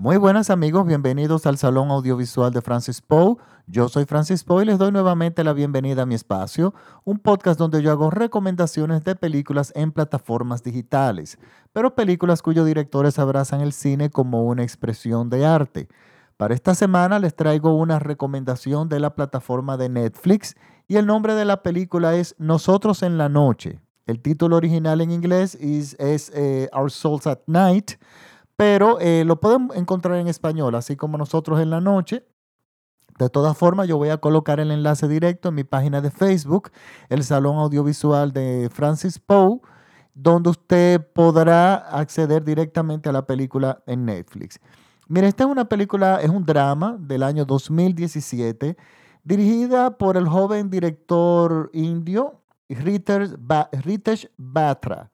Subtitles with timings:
[0.00, 3.34] Muy buenas amigos, bienvenidos al Salón Audiovisual de Francis Poe.
[3.66, 7.58] Yo soy Francis Poe y les doy nuevamente la bienvenida a mi espacio, un podcast
[7.58, 11.36] donde yo hago recomendaciones de películas en plataformas digitales,
[11.72, 15.88] pero películas cuyos directores abrazan el cine como una expresión de arte.
[16.36, 20.54] Para esta semana les traigo una recomendación de la plataforma de Netflix
[20.86, 23.80] y el nombre de la película es Nosotros en la Noche.
[24.06, 27.94] El título original en inglés es, eh, Our Souls at Night
[28.58, 32.26] pero eh, lo pueden encontrar en español, así como nosotros en la noche.
[33.16, 36.72] De todas formas, yo voy a colocar el enlace directo en mi página de Facebook,
[37.08, 39.60] el Salón Audiovisual de Francis Poe,
[40.12, 44.58] donde usted podrá acceder directamente a la película en Netflix.
[45.06, 48.76] Mire, esta es una película, es un drama del año 2017,
[49.22, 55.12] dirigida por el joven director indio Ritesh Batra.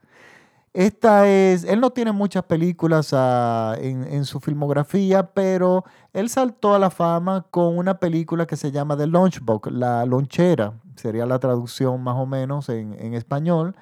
[0.74, 6.80] Esta es, él no tiene muchas películas ah, en, su filmografía, pero él saltó a
[6.80, 12.02] la fama con una película que se llama The Lunchbox, La Lonchera, sería la traducción
[12.02, 13.76] más o menos en, español.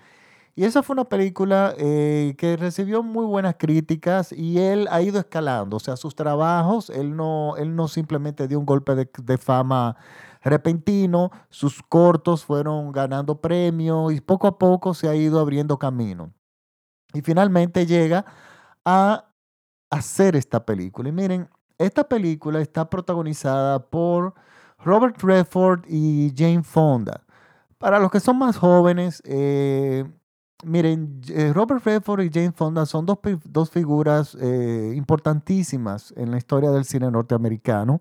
[0.55, 5.19] Y esa fue una película eh, que recibió muy buenas críticas y él ha ido
[5.19, 9.39] escalando, o sea, sus trabajos, él no, él no simplemente dio un golpe de, de
[9.39, 9.97] fama
[10.43, 16.33] repentino, sus cortos fueron ganando premios y poco a poco se ha ido abriendo camino.
[17.15, 18.25] Y finalmente llega
[18.85, 19.27] a
[19.91, 21.09] hacer esta película.
[21.09, 24.35] Y miren, esta película está protagonizada por
[24.79, 27.25] Robert Redford y Jane Fonda.
[27.79, 30.05] Para los que son más jóvenes, eh,
[30.65, 36.39] miren, eh, Robert Redford y Jane Fonda son dos, dos figuras eh, importantísimas en la
[36.39, 38.01] historia del cine norteamericano.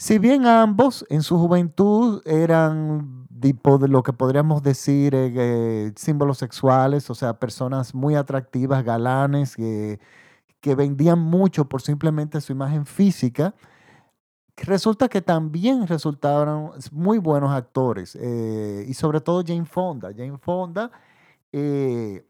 [0.00, 6.38] Si bien ambos en su juventud eran tipo de lo que podríamos decir eh, símbolos
[6.38, 9.98] sexuales, o sea, personas muy atractivas, galanes, que
[10.76, 13.56] vendían mucho por simplemente su imagen física,
[14.56, 20.10] resulta que también resultaron muy buenos actores, eh, y sobre todo Jane Fonda.
[20.16, 20.92] Jane Fonda
[21.52, 22.24] eh,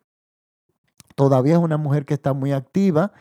[1.17, 3.13] todavía es una mujer que está muy activa,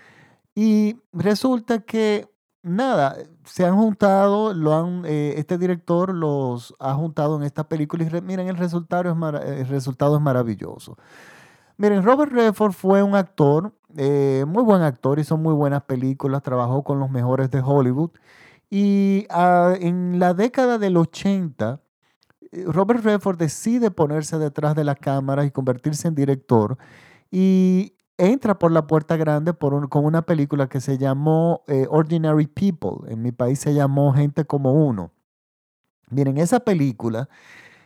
[0.55, 2.29] y resulta que
[2.67, 8.03] nada, se han juntado, lo han, eh, este director los ha juntado en esta película
[8.03, 10.97] y miren, el resultado, es el resultado es maravilloso.
[11.77, 16.83] Miren, Robert Redford fue un actor, eh, muy buen actor, hizo muy buenas películas, trabajó
[16.83, 18.11] con los mejores de Hollywood.
[18.69, 21.79] Y ah, en la década del 80,
[22.51, 26.77] eh, Robert Redford decide ponerse detrás de la cámara y convertirse en director.
[27.31, 33.11] Y entra por la puerta grande con una película que se llamó eh, Ordinary People.
[33.11, 35.11] En mi país se llamó Gente como Uno.
[36.09, 37.29] Miren, esa película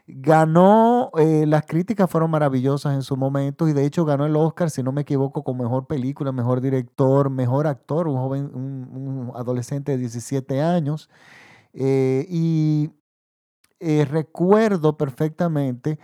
[0.08, 4.70] ganó, eh, las críticas fueron maravillosas en su momento y de hecho ganó el Oscar,
[4.70, 9.94] si no me equivoco, con mejor película, mejor director, mejor actor, un joven, un, adolescente
[9.94, 11.10] de 17 años.
[11.74, 12.92] Eh, y
[13.80, 15.98] recuerdo perfectamente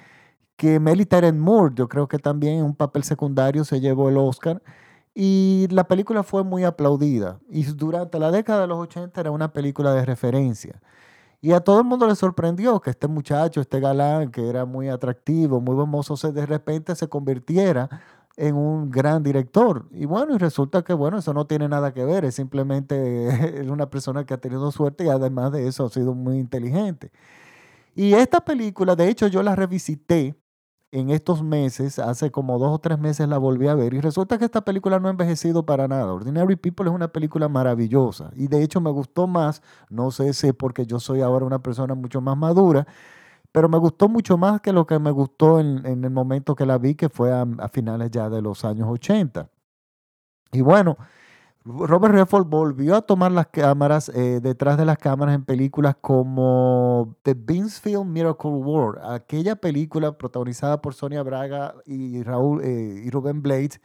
[0.57, 4.17] que Melly Taryn Moore, yo creo que también en un papel secundario se llevó el
[4.17, 4.61] Oscar.
[5.15, 7.39] Y la película fue muy aplaudida.
[7.49, 10.79] Y durante la década de los 80 era una película de referencia.
[11.41, 14.89] Y a todo el mundo le sorprendió que este muchacho, este galán, que era muy
[14.89, 17.89] atractivo, muy hermoso, se, de repente se convirtiera
[18.35, 19.87] en un gran director.
[19.91, 23.89] Y bueno, y resulta que, bueno, eso no tiene nada que ver, es simplemente una
[23.89, 27.11] persona que ha tenido suerte y además de eso ha sido muy inteligente.
[27.95, 30.35] Y esta película, de hecho, yo la revisité
[30.91, 34.37] en estos meses, hace como dos o tres meses la volví a ver y resulta
[34.37, 36.13] que esta película no ha envejecido para nada.
[36.13, 40.53] Ordinary People es una película maravillosa y de hecho me gustó más, no sé si
[40.53, 42.87] porque yo soy ahora una persona mucho más madura,
[43.51, 46.77] pero me gustó mucho más que lo que me gustó en, el momento que la
[46.77, 49.49] vi, que fue a, a finales ya de los años 80.
[50.53, 50.97] Y bueno,
[51.67, 57.15] Robert Redford volvió a tomar las cámaras eh, detrás de las cámaras en películas como
[57.23, 63.41] The Beansfield Miracle World, aquella película protagonizada por Sonia Braga y Raúl eh, y Rubén
[63.41, 63.81] Blades,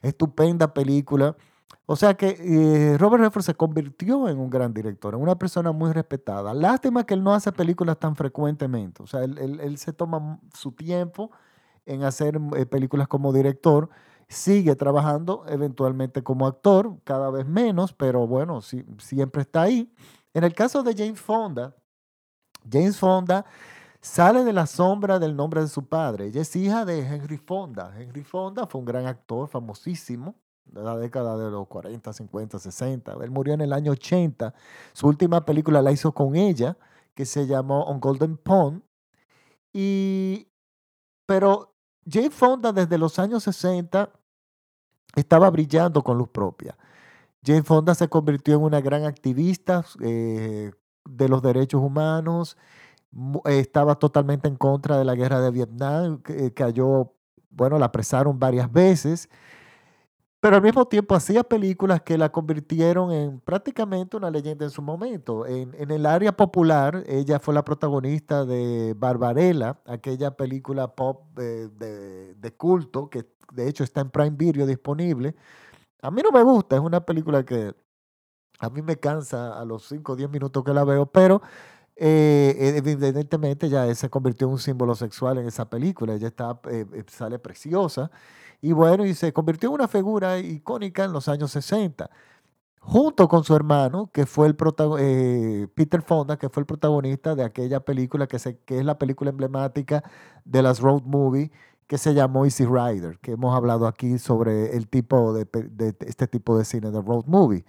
[0.00, 1.36] estupenda película.
[1.84, 5.70] O sea que eh, Robert Redford se convirtió en un gran director, en una persona
[5.72, 6.54] muy respetada.
[6.54, 9.02] Lástima que él no hace películas tan frecuentemente.
[9.02, 11.30] O sea, él se toma su tiempo
[11.84, 12.38] en hacer
[12.70, 13.90] películas como director
[14.28, 19.92] sigue trabajando eventualmente como actor, cada vez menos, pero bueno, siempre está ahí.
[20.34, 21.74] En el caso de James Fonda,
[22.70, 23.46] James Fonda
[24.00, 26.26] sale de la sombra del nombre de su padre.
[26.26, 27.92] Ella es hija de Henry Fonda.
[27.98, 30.34] Henry Fonda fue un gran actor famosísimo
[30.66, 33.12] de la década de los 40, 50, 60.
[33.22, 34.54] Él murió en el año 80.
[34.92, 36.76] Su última película la hizo con ella,
[37.14, 38.82] que se llamó On Golden Pond.
[39.72, 40.48] Y,
[41.26, 41.74] pero
[42.08, 44.10] Jane Fonda desde los años 60
[45.18, 46.76] estaba brillando con luz propia.
[47.44, 50.72] Jane Fonda se convirtió en una gran activista eh,
[51.08, 52.56] de los derechos humanos,
[53.46, 56.20] estaba totalmente en contra de la guerra de Vietnam,
[56.54, 57.12] cayó,
[57.50, 59.30] bueno, la apresaron varias veces
[60.40, 64.82] pero al mismo tiempo hacía películas que la convirtieron en prácticamente una leyenda en su
[64.82, 65.46] momento.
[65.46, 72.52] En, el área popular, ella fue la protagonista de Barbarella, aquella película pop de, de,
[72.56, 75.34] culto, que de hecho está en Prime Video disponible.
[76.02, 77.74] A mí no me gusta, es una película que
[78.60, 81.42] a mí me cansa a los 5 o 10 minutos que la veo, pero
[82.00, 86.14] eh, evidentemente ya se convirtió en un símbolo sexual en esa película.
[86.14, 88.10] Ella está, eh, eh, sale preciosa.
[88.60, 92.10] Y bueno, y se convirtió en una figura icónica en los años 60,
[92.80, 94.56] junto con su hermano, que fue el
[94.98, 98.98] eh, Peter Fonda, que fue el protagonista de aquella película que, se, que es la
[98.98, 100.02] película emblemática
[100.44, 101.52] de las road movie
[101.86, 105.46] que se llamó Easy Rider, que hemos hablado aquí sobre el tipo de,
[106.00, 107.64] este tipo de cine de road movie.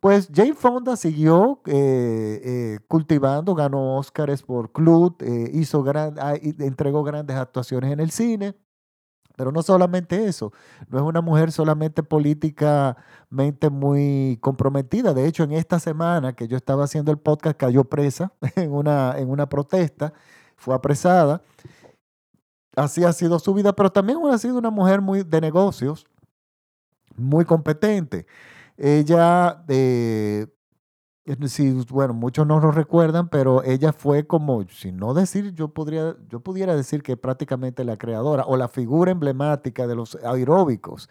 [0.00, 5.16] Pues Jane Fonda siguió eh, eh, cultivando, ganó Oscars por Club,
[5.52, 8.54] hizo gran, ah, entregó grandes actuaciones en el cine.
[9.38, 10.52] Pero no solamente eso,
[10.88, 15.14] no es una mujer solamente políticamente muy comprometida.
[15.14, 19.14] De hecho, en esta semana que yo estaba haciendo el podcast, cayó presa en una,
[19.16, 20.12] en una protesta,
[20.56, 21.40] fue apresada.
[22.74, 26.04] Así ha sido su vida, pero también ha sido una mujer muy de negocios,
[27.14, 28.26] muy competente.
[28.76, 30.48] Ella eh,
[31.46, 36.16] Sí, bueno, muchos no lo recuerdan, pero ella fue como, si no decir, yo, podría,
[36.30, 41.10] yo pudiera decir que prácticamente la creadora o la figura emblemática de los aeróbicos.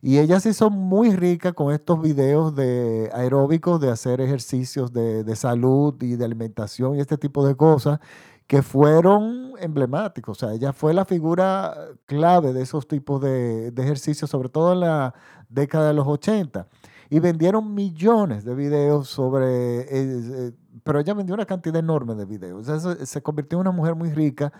[0.00, 5.24] Y ella se hizo muy rica con estos videos de aeróbicos, de hacer ejercicios de,
[5.24, 7.98] de salud y de alimentación y este tipo de cosas
[8.46, 10.38] que fueron emblemáticos.
[10.38, 11.74] O sea, ella fue la figura
[12.06, 15.14] clave de esos tipos de ejercicios, sobre todo en la
[15.48, 16.68] década de los 80
[17.10, 20.52] y vendieron millones de videos sobre, eh, eh,
[20.84, 22.66] pero ella vendió una cantidad enorme de videos.
[23.08, 24.52] se convirtió en una mujer muy rica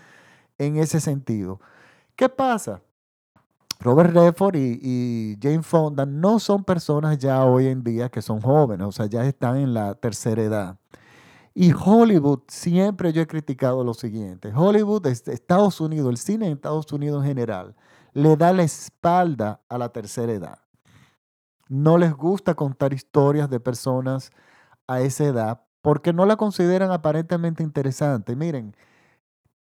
[0.57, 1.59] en ese sentido.
[2.15, 2.81] ¿Qué pasa?
[3.79, 8.41] Robert Redford y, y, Jane Fonda no son personas ya hoy en día que son
[8.41, 10.77] jóvenes, o sea, ya están en la tercera edad.
[11.53, 16.91] Y Hollywood, siempre yo he criticado lo siguiente, Hollywood, Estados Unidos, el cine en Estados
[16.91, 17.75] Unidos en general,
[18.13, 20.59] le da la espalda a la tercera edad
[21.69, 24.31] no les gusta contar historias de personas
[24.87, 28.35] a esa edad porque no la consideran aparentemente interesante.
[28.35, 28.75] Miren,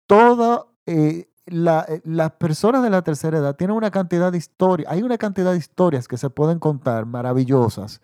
[0.06, 5.02] todas eh, eh, las personas de la tercera edad tienen una cantidad de historias, hay
[5.02, 8.00] una cantidad de historias que se pueden contar maravillosas,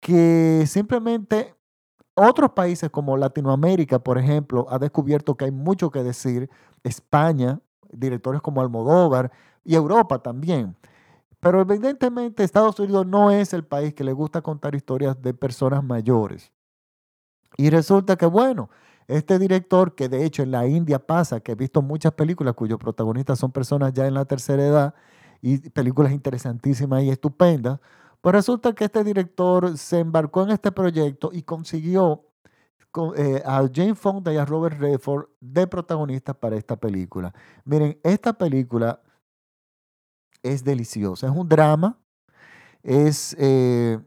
[0.00, 1.54] que simplemente
[2.14, 6.50] otros países como Latinoamérica, por ejemplo, ha descubierto que hay mucho que decir,
[6.82, 9.32] España, directores como Almodóvar
[9.64, 10.76] y Europa también.
[11.40, 15.84] Pero evidentemente Estados Unidos no es el país que le gusta contar historias de personas
[15.84, 16.52] mayores.
[17.56, 18.70] Y resulta que, bueno,
[19.06, 22.78] este director, que de hecho en la India pasa, que he visto muchas películas cuyos
[22.78, 24.94] protagonistas son personas ya en la tercera edad
[25.40, 27.80] y películas interesantísimas y estupendas,
[28.20, 32.24] pues resulta que este director se embarcó en este proyecto y consiguió
[33.16, 37.32] eh, a Jane Fonda y a Robert Redford de protagonistas para esta película.
[37.64, 39.00] Miren, esta película
[40.42, 41.26] es deliciosa.
[41.26, 41.98] Es un drama,
[42.82, 43.98] es eh,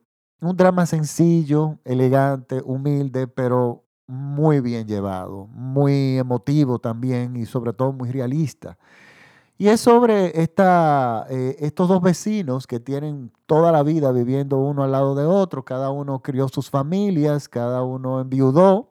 [0.41, 7.93] un drama sencillo, elegante, humilde, pero muy bien llevado, muy emotivo también y sobre todo
[7.93, 8.77] muy realista.
[9.57, 14.83] Y es sobre esta, eh, estos dos vecinos que tienen toda la vida viviendo uno
[14.83, 18.89] al lado de otro, cada uno crió sus familias, cada uno enviudó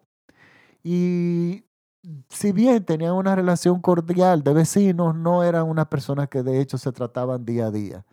[0.85, 1.65] y
[2.29, 6.79] si bien tenían una relación cordial de vecinos, no eran unas personas que de hecho
[6.79, 8.07] se trataban día a día.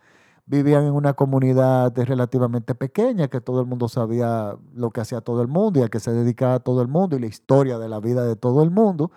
[0.46, 5.42] Vivían en una comunidad relativamente pequeña, que todo el mundo sabía lo que hacía todo
[5.42, 8.00] el mundo y a qué se dedicaba todo el mundo y la historia de la
[8.00, 9.10] vida de todo el mundo.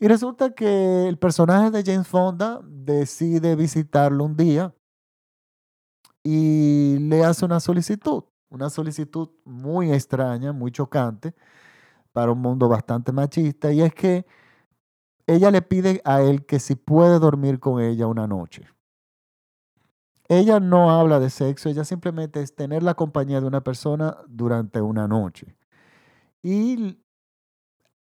[0.00, 4.74] Y resulta que el personaje de James Fonda decide visitarlo un día
[6.22, 11.34] y le hace una solicitud, una solicitud muy extraña, muy chocante
[12.18, 14.26] para un mundo bastante machista, y es que
[15.24, 18.66] ella le pide a él que si puede dormir con ella una noche.
[20.26, 24.80] Ella no habla de sexo, ella simplemente es tener la compañía de una persona durante
[24.80, 25.56] una noche.
[26.42, 26.98] Y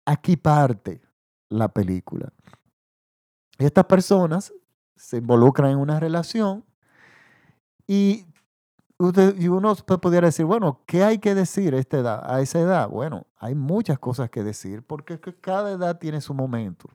[0.04, 1.00] aquí parte
[1.50, 2.34] la película.
[3.60, 4.52] Estas personas
[4.96, 6.66] se involucran en una relación
[7.86, 8.26] y
[9.38, 12.90] y uno pudiera decir, bueno, ¿qué hay que decir a, esta edad, a esa edad?
[12.90, 16.90] Bueno, hay muchas cosas que decir porque cada edad tiene su momento.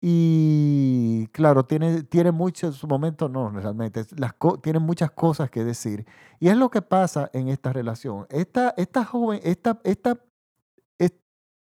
[0.00, 6.06] Y claro, tiene, tiene muchos momentos, no, realmente, las tiene muchas cosas que decir.
[6.40, 8.26] Y es lo que pasa en esta relación.
[8.28, 10.18] Esta, esta joven, esta, esta,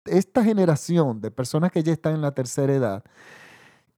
[0.05, 3.03] esta generación de personas que ya están en la tercera edad,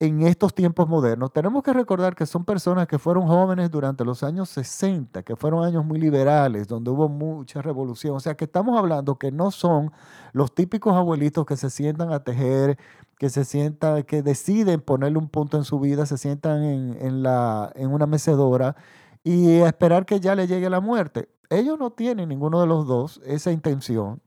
[0.02, 4.24] en estos tiempos modernos, tenemos que recordar que son personas que fueron jóvenes durante los
[4.24, 8.16] años 60, que fueron años muy liberales, donde hubo mucha revolución.
[8.16, 9.92] O sea, que estamos hablando que no son
[10.34, 12.80] los típicos abuelitos que se sientan a tejer,
[13.20, 17.94] que se sientan, que deciden ponerle un punto en su vida, se sientan en, en
[17.94, 18.76] una mecedora
[19.24, 21.30] y esperar que ya le llegue la muerte.
[21.52, 24.20] Ellos no tienen ninguno de los dos esa intención,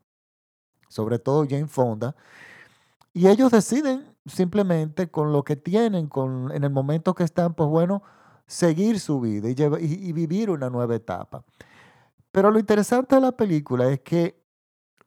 [0.89, 2.15] sobre todo Jane Fonda,
[3.15, 7.71] y ellos deciden simplemente con lo que tienen, con, en el momento que están, pues
[7.71, 8.03] bueno,
[8.47, 11.45] seguir su vida y, y, vivir una nueva etapa.
[12.33, 14.43] Pero lo interesante de la película es que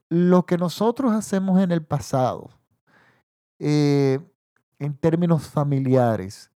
[0.08, 2.50] lo que nosotros hacemos en el pasado,
[3.60, 4.20] eh,
[4.80, 6.50] en términos familiares,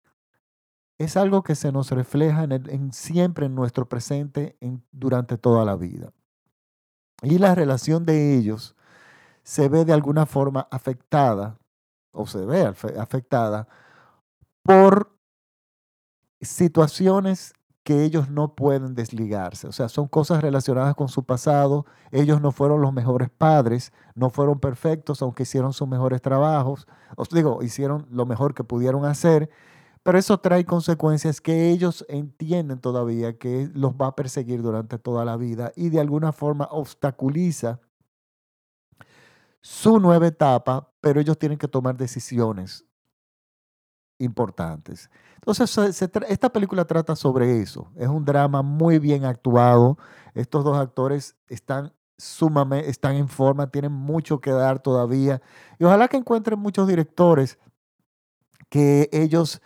[0.98, 4.58] es algo que se nos refleja en, siempre en nuestro presente
[4.92, 6.12] durante toda la vida.
[7.22, 8.76] Y la relación de ellos
[9.48, 11.58] se ve de alguna forma afectada
[12.12, 13.66] o se ve afectada
[14.62, 15.16] por
[16.42, 19.66] situaciones que ellos no pueden desligarse.
[19.66, 21.86] O sea, son cosas relacionadas con su pasado.
[22.10, 26.86] Ellos no fueron los mejores padres, no fueron perfectos, aunque hicieron sus mejores trabajos.
[27.16, 29.48] Os digo, hicieron lo mejor que pudieron hacer,
[30.02, 35.24] pero eso trae consecuencias que ellos entienden todavía que los va a perseguir durante toda
[35.24, 37.80] la vida y de alguna forma obstaculiza
[39.60, 42.84] su nueva etapa, pero ellos tienen que tomar decisiones
[44.18, 45.10] importantes.
[45.36, 47.90] Entonces, esta película trata sobre eso.
[47.96, 49.96] Es un drama muy bien actuado.
[50.34, 55.40] Estos dos actores están sumamente, están en forma, tienen mucho que dar todavía.
[55.78, 57.58] Y ojalá que encuentren muchos directores
[58.68, 59.62] que ellos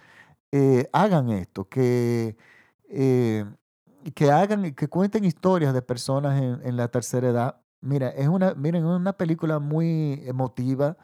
[0.52, 2.37] eh, hagan esto, que,
[2.88, 3.44] eh,
[4.14, 8.54] que hagan, que cuenten historias de personas en, en la tercera edad Mira, es una,
[8.54, 10.96] miren, una película muy emotiva,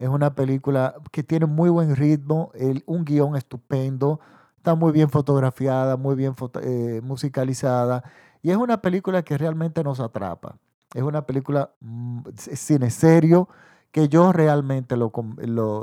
[0.00, 4.18] es una película que tiene muy buen ritmo, el, un guion estupendo,
[4.56, 8.02] está muy bien fotografiada, muy bien eh, musicalizada,
[8.42, 10.56] y es una película que realmente nos atrapa.
[10.92, 13.48] Es una película mm, cine serio
[13.92, 15.12] que yo realmente lo,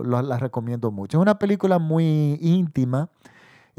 [0.03, 1.17] la recomiendo mucho.
[1.17, 3.07] Es una película muy íntima,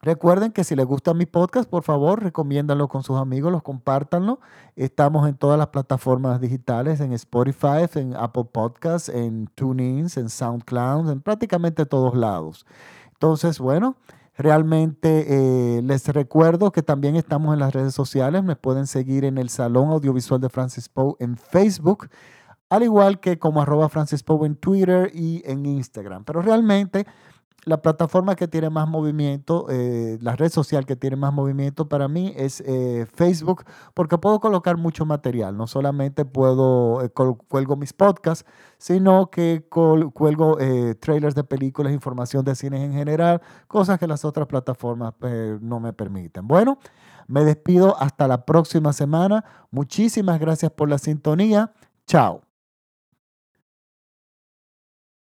[0.00, 4.40] recuerden que si les gusta mi podcast, por favor, recomiéndanlo con sus amigos, los compártanlo.
[4.74, 11.10] Estamos en todas las plataformas digitales, en Spotify, en Apple Podcasts, en TuneIn, en SoundCloud,
[11.10, 12.64] en prácticamente todos lados.
[13.12, 13.96] Entonces, bueno,
[14.36, 18.42] Realmente eh, les recuerdo que también estamos en las redes sociales.
[18.42, 22.08] Me pueden seguir en el Salón Audiovisual de Francis Poe en Facebook,
[22.70, 26.24] al igual que como arroba Francis Poe en Twitter y en Instagram.
[26.24, 27.06] Pero realmente
[27.64, 32.08] la plataforma que tiene más movimiento, eh, la red social que tiene más movimiento para
[32.08, 33.64] mí es eh, Facebook,
[33.94, 35.56] porque puedo colocar mucho material.
[35.56, 38.44] No solamente puedo, eh, cuelgo mis podcasts,
[38.78, 40.58] sino que cuelgo
[40.98, 45.14] trailers de películas, información de cines en general, cosas que las otras plataformas
[45.60, 46.48] no me permiten.
[46.48, 46.78] Bueno,
[47.28, 49.44] me despido hasta la próxima semana.
[49.70, 51.72] Muchísimas gracias por la sintonía.
[52.06, 52.51] Chao.